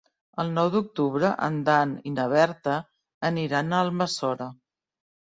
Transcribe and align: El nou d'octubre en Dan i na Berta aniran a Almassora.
El 0.43 0.47
nou 0.53 0.71
d'octubre 0.75 1.31
en 1.49 1.59
Dan 1.69 1.93
i 2.09 2.15
na 2.15 2.27
Berta 2.33 2.81
aniran 3.33 3.71
a 3.81 3.87
Almassora. 3.89 4.53